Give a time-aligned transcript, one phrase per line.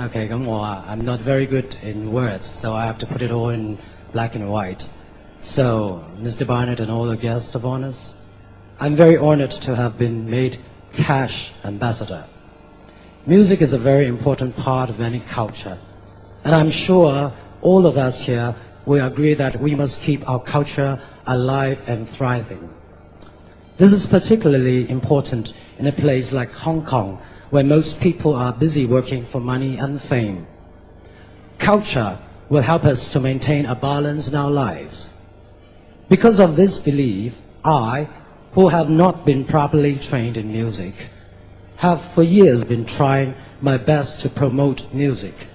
[0.00, 3.78] Okay, I'm not very good in words, so I have to put it all in
[4.10, 4.88] black and white.
[5.36, 6.44] So, Mr.
[6.44, 8.16] Barnett and all the guests of honors,
[8.80, 10.58] I'm very honored to have been made
[10.94, 12.24] CASH ambassador.
[13.24, 15.78] Music is a very important part of any culture,
[16.42, 17.32] and I'm sure
[17.62, 18.52] all of us here
[18.86, 22.68] will agree that we must keep our culture alive and thriving.
[23.76, 27.22] This is particularly important in a place like Hong Kong,
[27.54, 30.44] where most people are busy working for money and fame.
[31.56, 32.18] Culture
[32.48, 35.08] will help us to maintain a balance in our lives.
[36.08, 37.32] Because of this belief,
[37.64, 38.08] I,
[38.54, 40.94] who have not been properly trained in music,
[41.76, 45.46] have for years been trying my best to promote music,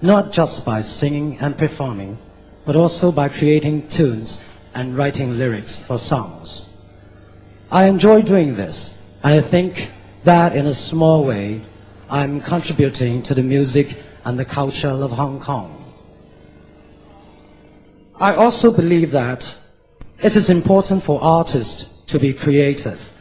[0.00, 2.18] not just by singing and performing,
[2.66, 4.44] but also by creating tunes
[4.76, 6.70] and writing lyrics for songs.
[7.72, 9.90] I enjoy doing this, and I think
[10.24, 11.60] that in a small way,
[12.10, 15.74] I'm contributing to the music and the culture of Hong Kong.
[18.20, 19.56] I also believe that
[20.22, 23.12] it is important for artists to be creative,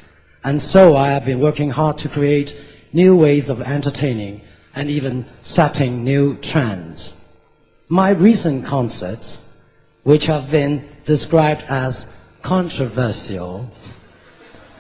[0.44, 2.60] and so I have been working hard to create
[2.94, 4.42] new ways of entertaining
[4.76, 7.28] and even setting new trends.
[7.90, 9.54] My recent concerts,
[10.04, 12.08] which have been described as
[12.42, 13.70] controversial,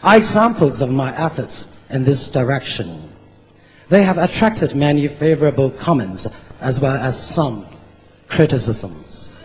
[0.03, 3.09] are examples of my efforts in this direction.
[3.89, 6.27] They have attracted many favorable comments
[6.59, 7.65] as well as some
[8.27, 9.35] criticisms.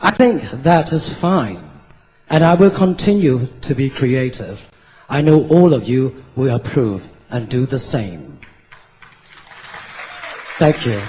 [0.00, 1.62] I think that is fine,
[2.30, 4.70] and I will continue to be creative.
[5.08, 8.38] I know all of you will approve and do the same.
[10.58, 11.02] Thank you.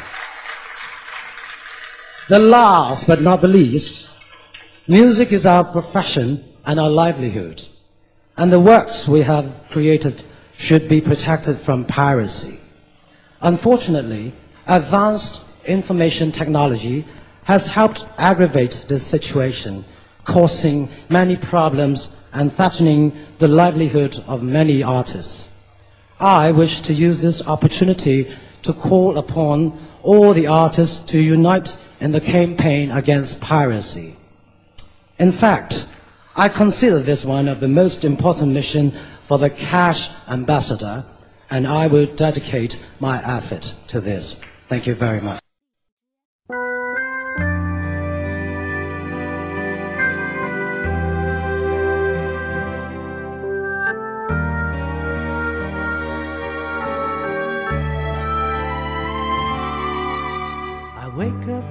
[2.29, 4.09] The last but not the least,
[4.87, 7.61] music is our profession and our livelihood
[8.37, 10.23] and the works we have created
[10.55, 12.59] should be protected from piracy.
[13.41, 14.31] Unfortunately,
[14.67, 17.05] advanced information technology
[17.43, 19.85] has helped aggravate this situation,
[20.23, 25.49] causing many problems and threatening the livelihood of many artists.
[26.19, 32.11] I wish to use this opportunity to call upon all the artists to unite in
[32.11, 34.15] the campaign against piracy.
[35.19, 35.87] In fact,
[36.39, 38.93] I consider this one of the most important missions
[39.23, 41.03] for the CASH ambassador,
[41.49, 44.39] and I will dedicate my effort to this.
[44.67, 45.39] Thank you very much.
[60.99, 61.65] I wake up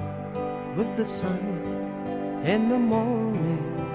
[0.75, 3.86] with the sun in the morning.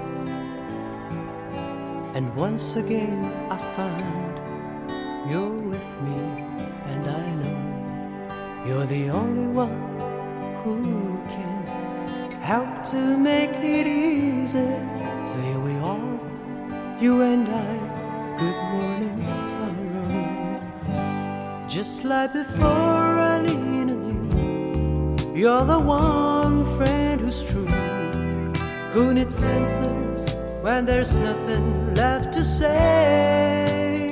[2.15, 6.21] And once again I find you're with me,
[6.91, 9.81] and I know you're the only one
[10.62, 11.62] who can
[12.43, 14.77] help to make it easy.
[15.25, 16.21] So here we are,
[17.00, 20.11] you and I, good morning sorrow.
[21.67, 22.69] Just like before
[23.33, 27.73] I lean on you, you're the one friend who's true,
[28.93, 34.06] who needs answers when there's nothing left to say.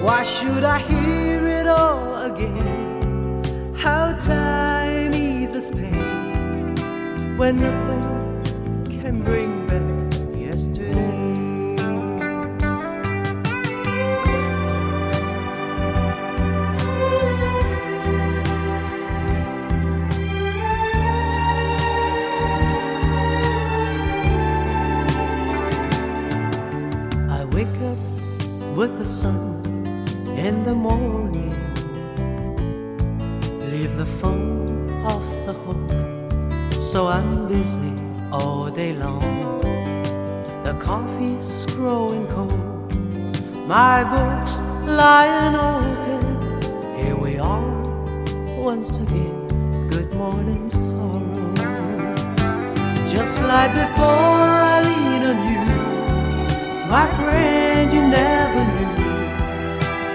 [0.00, 3.74] Why should I hear it all again?
[3.74, 9.93] How time eases pain when nothing can bring back
[28.76, 29.62] with the sun
[30.36, 31.54] in the morning.
[33.70, 37.94] Leave the phone off the hook, so I'm busy
[38.32, 39.60] all day long.
[40.64, 42.92] The coffee's growing cold,
[43.68, 46.22] my books lying open.
[46.98, 47.82] Here we are
[48.58, 49.88] once again.
[49.88, 51.54] Good morning, sorrow.
[53.06, 54.34] Just like before,
[54.66, 55.64] I lean on you.
[56.90, 58.43] My friend, you never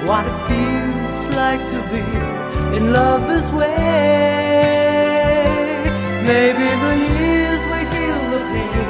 [0.09, 2.03] what it feels like to be
[2.75, 3.75] in love this way.
[6.25, 8.89] Maybe the years will heal the pain.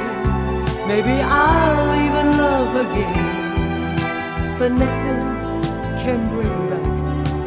[0.88, 3.28] Maybe I'll even love again.
[4.58, 5.22] But nothing
[6.02, 6.86] can bring back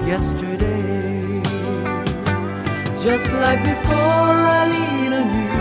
[0.06, 1.42] yesterday.
[3.06, 5.54] Just like before, I lean on you.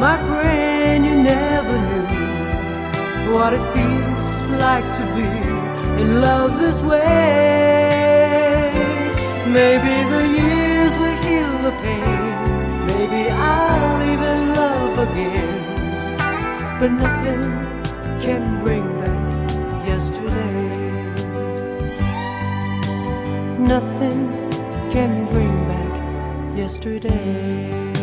[0.00, 2.08] My friend, you never knew
[3.32, 4.28] what it feels
[4.66, 5.67] like to be
[6.00, 7.88] in love this way.
[9.46, 12.24] Maybe the years will heal the pain.
[12.90, 15.52] Maybe I'll even love again.
[16.80, 17.42] But nothing
[18.20, 19.18] can bring back
[19.86, 20.68] yesterday.
[23.58, 24.20] Nothing
[24.90, 27.97] can bring back yesterday.